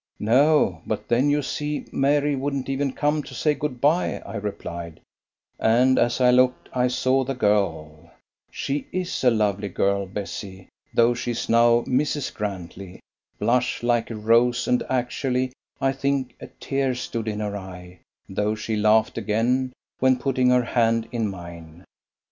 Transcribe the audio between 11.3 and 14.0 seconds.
now Mrs. Grantley blush